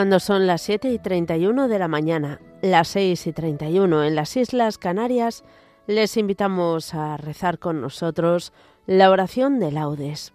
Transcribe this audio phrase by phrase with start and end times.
[0.00, 4.34] Cuando son las 7 y 31 de la mañana, las 6 y 31 en las
[4.34, 5.44] Islas Canarias,
[5.86, 8.54] les invitamos a rezar con nosotros
[8.86, 10.32] la oración de laudes.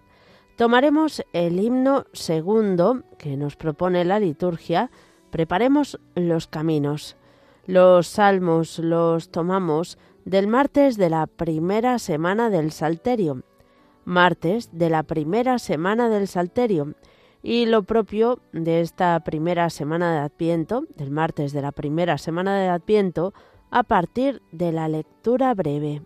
[0.55, 4.91] Tomaremos el himno segundo que nos propone la liturgia,
[5.31, 7.17] preparemos los caminos.
[7.65, 13.41] Los salmos los tomamos del martes de la primera semana del Salterio.
[14.03, 16.93] Martes de la primera semana del Salterio
[17.45, 22.57] y lo propio de esta primera semana de Adviento, del martes de la primera semana
[22.57, 23.35] de Adviento,
[23.69, 26.01] a partir de la lectura breve.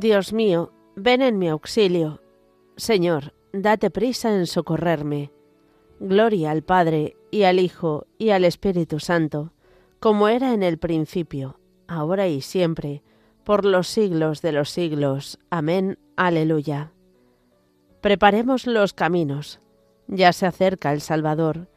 [0.00, 2.22] Dios mío, ven en mi auxilio.
[2.78, 5.30] Señor, date prisa en socorrerme.
[6.00, 9.52] Gloria al Padre, y al Hijo, y al Espíritu Santo,
[9.98, 13.02] como era en el principio, ahora y siempre,
[13.44, 15.38] por los siglos de los siglos.
[15.50, 15.98] Amén.
[16.16, 16.92] Aleluya.
[18.00, 19.60] Preparemos los caminos.
[20.06, 21.68] Ya se acerca el Salvador,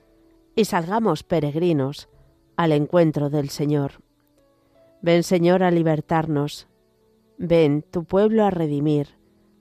[0.55, 2.07] y salgamos peregrinos
[2.55, 4.01] al encuentro del Señor.
[5.01, 6.69] Ven, Señor, a libertarnos
[7.45, 9.17] Ven, tu pueblo a redimir,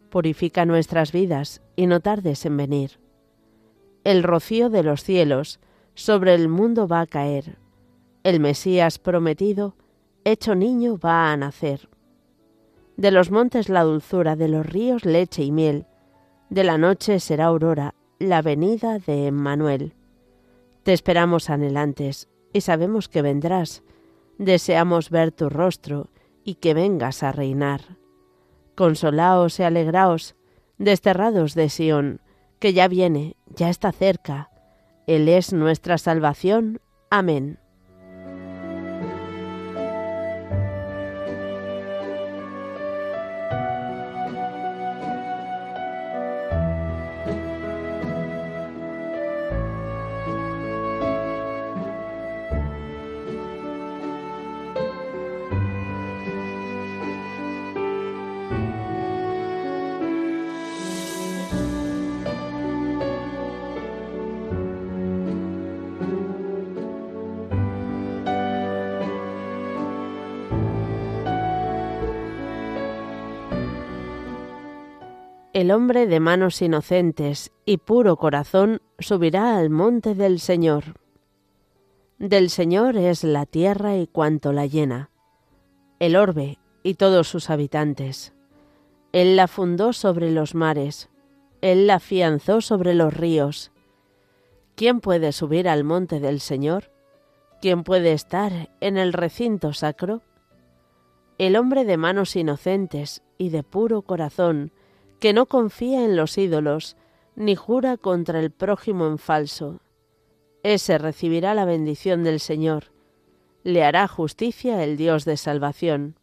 [0.08, 3.00] purifica nuestras vidas y no tardes en venir.
[4.04, 5.58] El rocío de los cielos
[5.94, 7.58] sobre el mundo va a caer.
[8.22, 9.74] El Mesías prometido,
[10.22, 11.88] hecho niño, va a nacer.
[12.96, 15.86] De los montes la dulzura, de los ríos leche y miel.
[16.50, 19.96] De la noche será aurora, la venida de Emmanuel.
[20.84, 23.82] Te esperamos anhelantes y sabemos que vendrás.
[24.38, 26.11] Deseamos ver tu rostro
[26.44, 27.98] y que vengas a reinar.
[28.74, 30.34] Consolaos y alegraos,
[30.78, 32.20] desterrados de Sión,
[32.58, 34.50] que ya viene, ya está cerca.
[35.06, 36.80] Él es nuestra salvación.
[37.10, 37.58] Amén.
[75.62, 80.98] El hombre de manos inocentes y puro corazón subirá al monte del Señor.
[82.18, 85.10] Del Señor es la tierra y cuanto la llena,
[86.00, 88.34] el orbe y todos sus habitantes.
[89.12, 91.10] Él la fundó sobre los mares,
[91.60, 93.70] Él la afianzó sobre los ríos.
[94.74, 96.90] ¿Quién puede subir al monte del Señor?
[97.60, 100.22] ¿Quién puede estar en el recinto sacro?
[101.38, 104.72] El hombre de manos inocentes y de puro corazón,
[105.22, 106.96] que no confía en los ídolos,
[107.36, 109.80] ni jura contra el prójimo en falso.
[110.64, 112.90] Ese recibirá la bendición del Señor,
[113.62, 116.18] le hará justicia el Dios de salvación.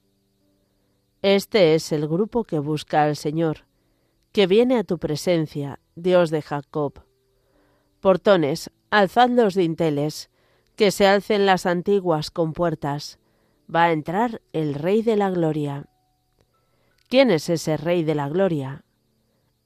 [1.21, 3.67] Este es el grupo que busca al Señor,
[4.33, 7.05] que viene a tu presencia, Dios de Jacob.
[8.01, 10.29] Portones, alzad los dinteles,
[10.75, 13.17] que se alcen las antiguas compuertas.
[13.73, 15.85] Va a entrar el Rey de la Gloria.
[17.07, 18.83] ¿Quién es ese Rey de la Gloria?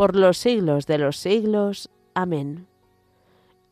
[0.00, 1.90] por los siglos de los siglos.
[2.14, 2.66] Amén.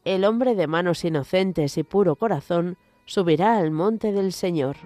[0.04, 2.76] El hombre de manos inocentes y puro corazón
[3.06, 4.76] subirá al monte del Señor.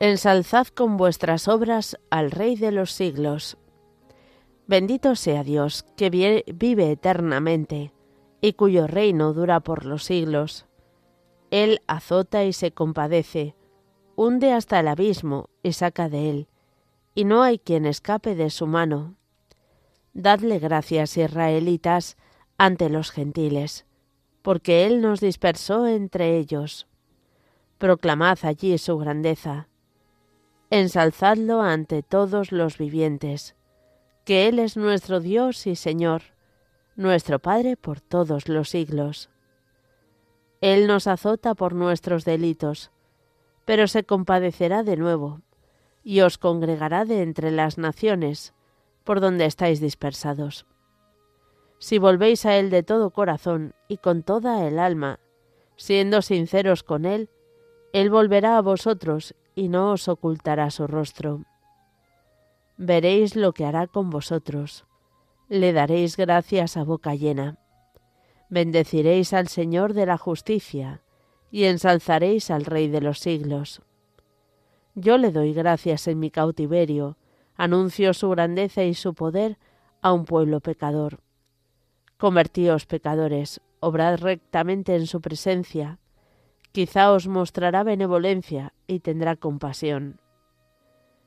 [0.00, 3.58] Ensalzad con vuestras obras al Rey de los siglos.
[4.68, 7.92] Bendito sea Dios, que vive eternamente,
[8.40, 10.66] y cuyo reino dura por los siglos.
[11.50, 13.56] Él azota y se compadece,
[14.14, 16.48] hunde hasta el abismo y saca de él,
[17.16, 19.16] y no hay quien escape de su mano.
[20.12, 22.16] Dadle gracias, israelitas,
[22.56, 23.84] ante los gentiles,
[24.42, 26.86] porque Él nos dispersó entre ellos.
[27.78, 29.67] Proclamad allí su grandeza.
[30.70, 33.56] Ensalzadlo ante todos los vivientes,
[34.26, 36.20] que Él es nuestro Dios y Señor,
[36.94, 39.30] nuestro Padre por todos los siglos.
[40.60, 42.90] Él nos azota por nuestros delitos,
[43.64, 45.40] pero se compadecerá de nuevo,
[46.04, 48.52] y os congregará de entre las naciones,
[49.04, 50.66] por donde estáis dispersados.
[51.78, 55.18] Si volvéis a Él de todo corazón y con toda el alma,
[55.76, 57.30] siendo sinceros con Él,
[57.94, 61.42] Él volverá a vosotros y no os ocultará su rostro.
[62.76, 64.86] Veréis lo que hará con vosotros.
[65.48, 67.58] Le daréis gracias a boca llena.
[68.50, 71.02] Bendeciréis al Señor de la justicia,
[71.50, 73.82] y ensalzaréis al Rey de los siglos.
[74.94, 77.16] Yo le doy gracias en mi cautiverio,
[77.56, 79.58] anuncio su grandeza y su poder
[80.02, 81.18] a un pueblo pecador.
[82.16, 85.98] Convertíos pecadores, obrad rectamente en su presencia,
[86.72, 90.20] quizá os mostrará benevolencia y tendrá compasión.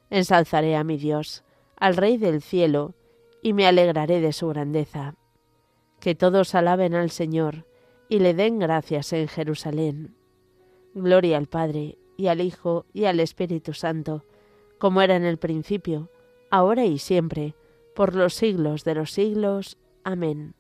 [0.09, 1.43] Ensalzaré a mi Dios,
[1.77, 2.93] al Rey del cielo,
[3.41, 5.15] y me alegraré de su grandeza
[6.01, 7.65] que todos alaben al Señor
[8.09, 10.15] y le den gracias en Jerusalén.
[10.93, 14.25] Gloria al Padre, y al Hijo, y al Espíritu Santo,
[14.79, 16.09] como era en el principio,
[16.49, 17.55] ahora y siempre,
[17.95, 19.77] por los siglos de los siglos.
[20.03, 20.55] Amén.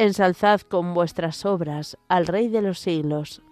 [0.00, 3.42] Ensalzad con vuestras obras al Rey de los siglos.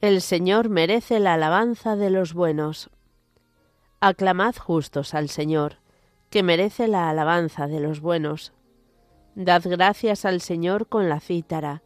[0.00, 2.88] El Señor merece la alabanza de los buenos.
[4.06, 5.78] Aclamad justos al Señor,
[6.28, 8.52] que merece la alabanza de los buenos.
[9.34, 11.80] Dad gracias al Señor con la cítara,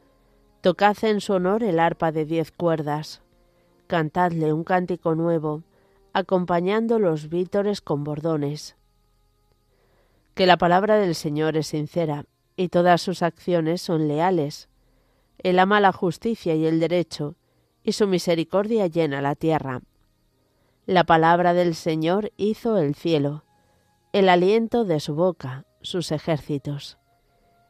[0.60, 3.22] tocad en su honor el arpa de diez cuerdas,
[3.86, 5.62] cantadle un cántico nuevo,
[6.12, 8.74] acompañando los vítores con bordones.
[10.34, 12.24] Que la palabra del Señor es sincera,
[12.56, 14.68] y todas sus acciones son leales.
[15.38, 17.36] Él ama la justicia y el derecho,
[17.84, 19.82] y su misericordia llena la tierra.
[20.88, 23.44] La palabra del Señor hizo el cielo,
[24.14, 26.96] el aliento de su boca, sus ejércitos.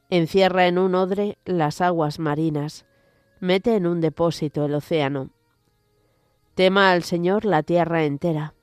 [0.08, 2.86] Encierra en un odre las aguas marinas,
[3.40, 5.30] mete en un depósito el océano.
[6.54, 8.54] Tema al Señor la tierra entera,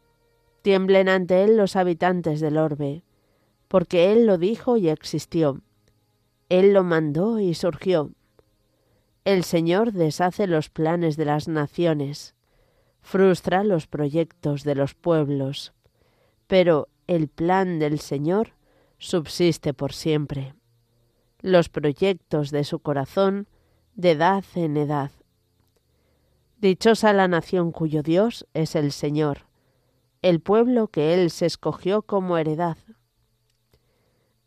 [0.62, 3.04] tiemblen ante Él los habitantes del orbe,
[3.68, 5.60] porque Él lo dijo y existió,
[6.48, 8.12] Él lo mandó y surgió.
[9.26, 12.35] El Señor deshace los planes de las naciones,
[13.06, 15.74] frustra los proyectos de los pueblos,
[16.48, 18.54] pero el plan del Señor
[18.98, 20.56] subsiste por siempre.
[21.40, 23.48] Los proyectos de su corazón
[23.94, 25.12] de edad en edad.
[26.58, 29.42] Dichosa la nación cuyo Dios es el Señor,
[30.24, 32.78] el pueblo que Él se escogió como heredad.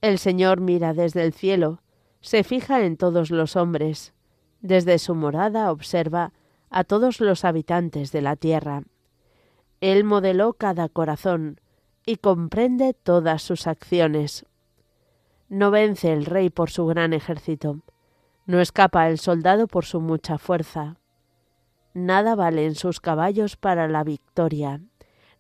[0.01, 1.81] El Señor mira desde el cielo,
[2.21, 4.15] se fija en todos los hombres,
[4.61, 6.33] desde su morada observa
[6.71, 8.83] a todos los habitantes de la tierra.
[9.81, 11.61] Él modeló cada corazón
[12.05, 14.47] y comprende todas sus acciones.
[15.49, 17.81] No vence el rey por su gran ejército,
[18.47, 20.97] no escapa el soldado por su mucha fuerza.
[21.95, 24.81] Nada valen sus caballos para la victoria,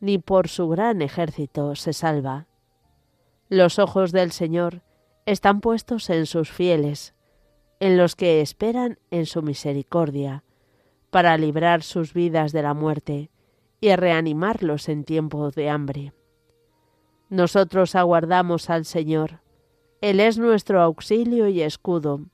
[0.01, 2.47] ni por su gran ejército se salva.
[3.49, 4.83] Los ojos del Señor
[5.25, 7.15] están puestos en sus fieles,
[7.81, 10.45] en los que esperan en su misericordia,
[11.11, 13.31] para librar sus vidas de la muerte
[13.81, 16.12] y reanimarlos en tiempo de hambre.
[17.29, 19.41] Nosotros aguardamos al Señor,
[20.00, 22.27] Él es nuestro auxilio y escudo,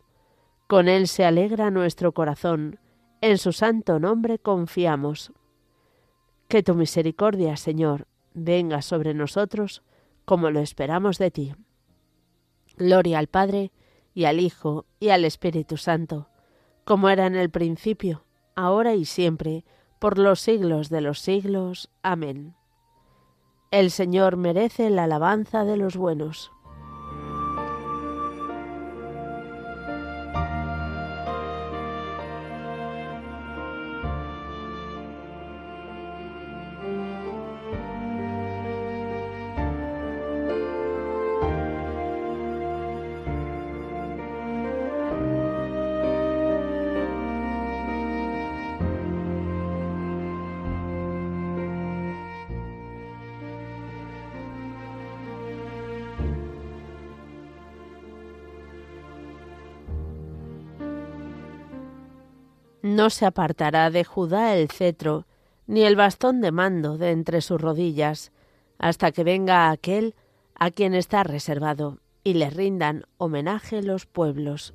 [0.66, 2.78] con Él se alegra nuestro corazón,
[3.21, 5.33] en su santo nombre confiamos.
[6.49, 9.83] Que tu misericordia, Señor, venga sobre nosotros
[10.25, 11.54] como lo esperamos de ti.
[12.76, 13.73] Gloria al Padre,
[14.14, 16.28] y al Hijo, y al Espíritu Santo,
[16.85, 18.25] como era en el principio,
[18.56, 19.64] ahora y siempre,
[19.99, 21.90] por los siglos de los siglos.
[22.02, 22.54] Amén.
[23.70, 26.52] El Señor merece la alabanza de los buenos.
[62.95, 65.27] No se apartará de Judá el cetro,
[65.67, 68.31] ni el bastón de mando de entre sus rodillas,
[68.79, 70.15] hasta que venga aquel
[70.55, 74.75] a quien está reservado, y le rindan homenaje los pueblos.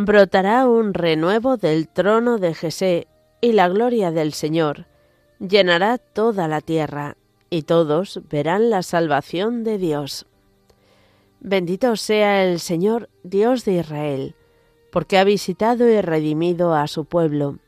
[0.00, 3.08] Brotará un renuevo del trono de Jesé,
[3.40, 4.86] y la gloria del Señor
[5.40, 7.16] llenará toda la tierra,
[7.50, 10.26] y todos verán la salvación de Dios.
[11.40, 14.36] Bendito sea el Señor, Dios de Israel,
[14.92, 17.58] porque ha visitado y redimido a su pueblo,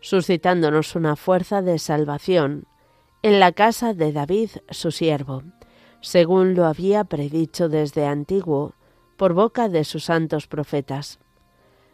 [0.00, 2.66] suscitándonos una fuerza de salvación
[3.22, 5.42] en la casa de David, su siervo,
[6.02, 8.74] según lo había predicho desde antiguo,
[9.16, 11.18] por boca de sus santos profetas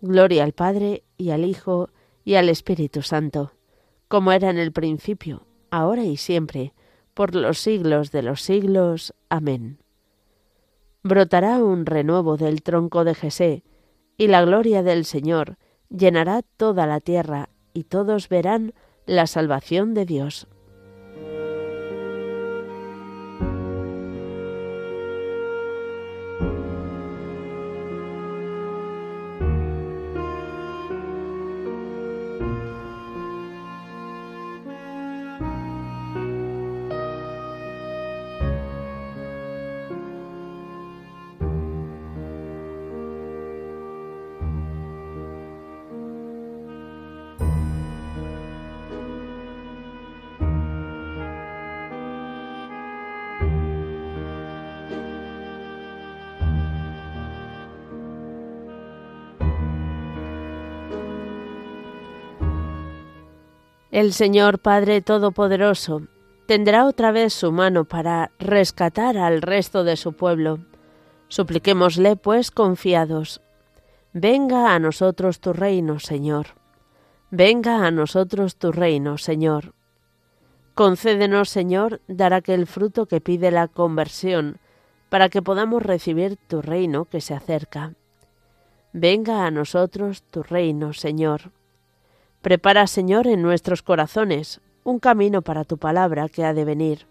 [0.00, 1.90] Gloria al Padre y al Hijo
[2.24, 3.52] y al Espíritu Santo,
[4.08, 6.74] como era en el principio, ahora y siempre,
[7.14, 9.14] por los siglos de los siglos.
[9.28, 9.78] Amén.
[11.02, 13.62] Brotará un renuevo del tronco de Jesé,
[14.18, 15.56] y la gloria del Señor
[15.88, 18.74] llenará toda la tierra, y todos verán
[19.06, 20.48] la salvación de Dios.
[63.92, 66.02] El Señor Padre Todopoderoso
[66.46, 70.58] tendrá otra vez su mano para rescatar al resto de su pueblo.
[71.28, 73.40] Supliquémosle, pues, confiados.
[74.12, 76.46] Venga a nosotros tu reino, Señor.
[77.30, 79.72] Venga a nosotros tu reino, Señor.
[80.74, 84.58] Concédenos, Señor, dar aquel fruto que pide la conversión,
[85.08, 87.94] para que podamos recibir tu reino que se acerca.
[88.92, 91.52] Venga a nosotros tu reino, Señor.
[92.46, 97.08] Prepara, Señor, en nuestros corazones un camino para tu palabra que ha de venir.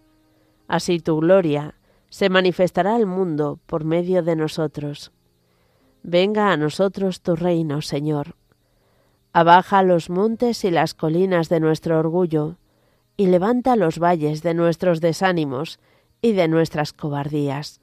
[0.66, 1.74] Así tu gloria
[2.08, 5.12] se manifestará al mundo por medio de nosotros.
[6.02, 8.34] Venga a nosotros tu reino, Señor.
[9.34, 12.56] Abaja los montes y las colinas de nuestro orgullo,
[13.18, 15.80] y levanta los valles de nuestros desánimos
[16.22, 17.82] y de nuestras cobardías.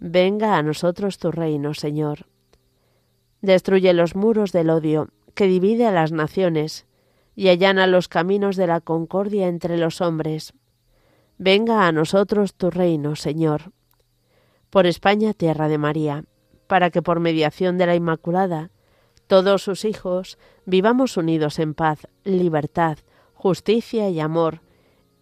[0.00, 2.26] Venga a nosotros tu reino, Señor.
[3.40, 6.86] Destruye los muros del odio que divide a las naciones
[7.36, 10.54] y allana los caminos de la concordia entre los hombres.
[11.38, 13.72] Venga a nosotros tu reino, Señor.
[14.70, 16.24] Por España, tierra de María,
[16.66, 18.70] para que por mediación de la Inmaculada,
[19.26, 22.98] todos sus hijos vivamos unidos en paz, libertad,
[23.34, 24.62] justicia y amor,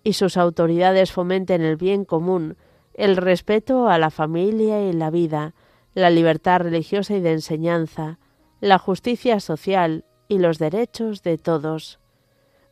[0.04, 2.56] y sus autoridades fomenten el bien común,
[2.94, 5.54] el respeto a la familia y la vida,
[5.94, 8.20] la libertad religiosa y de enseñanza,
[8.60, 12.00] la justicia social y los derechos de todos.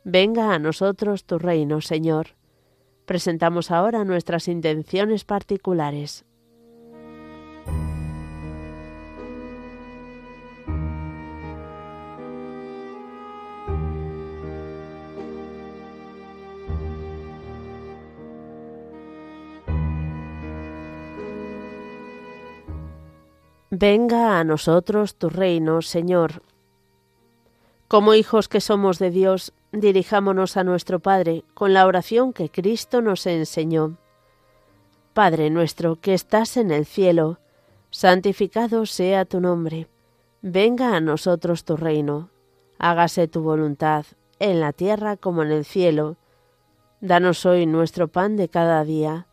[0.03, 2.35] Venga a nosotros tu reino, Señor.
[3.05, 6.25] Presentamos ahora nuestras intenciones particulares.
[23.75, 26.43] Venga a nosotros tu reino, Señor.
[27.87, 33.01] Como hijos que somos de Dios, dirijámonos a nuestro Padre con la oración que Cristo
[33.01, 33.97] nos enseñó.
[35.15, 37.39] Padre nuestro que estás en el cielo,
[37.89, 39.87] santificado sea tu nombre.
[40.43, 42.29] Venga a nosotros tu reino.
[42.77, 44.05] Hágase tu voluntad,
[44.37, 46.17] en la tierra como en el cielo.
[47.01, 49.25] Danos hoy nuestro pan de cada día.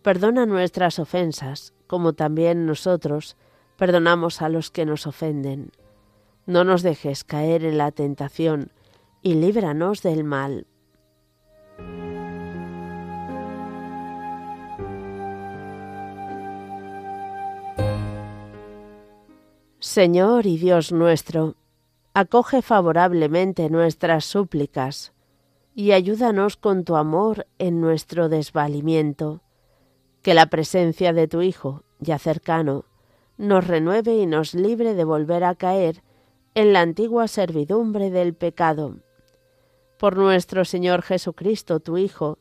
[0.00, 3.36] Perdona nuestras ofensas, como también nosotros
[3.76, 5.72] perdonamos a los que nos ofenden.
[6.46, 8.70] No nos dejes caer en la tentación
[9.22, 10.66] y líbranos del mal.
[19.78, 21.56] Señor y Dios nuestro,
[22.14, 25.12] acoge favorablemente nuestras súplicas
[25.74, 29.40] y ayúdanos con tu amor en nuestro desvalimiento.
[30.22, 32.86] Que la presencia de tu Hijo, ya cercano,
[33.36, 36.02] nos renueve y nos libre de volver a caer
[36.54, 38.96] en la antigua servidumbre del pecado.
[39.98, 42.38] Por nuestro Señor Jesucristo, tu Hijo,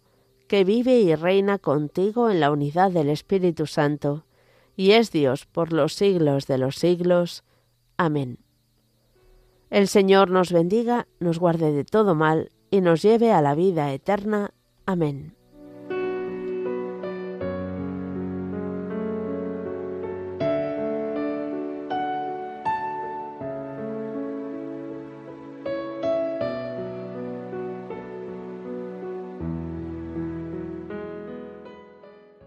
[0.48, 4.26] que vive y reina contigo en la unidad del Espíritu Santo,
[4.76, 7.44] y es Dios por los siglos de los siglos.
[7.98, 8.40] Amén.
[9.70, 13.92] El Señor nos bendiga, nos guarde de todo mal, y nos lleve a la vida
[13.94, 14.52] eterna.
[14.86, 15.36] Amén.